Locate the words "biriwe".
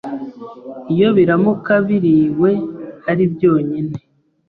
1.87-2.51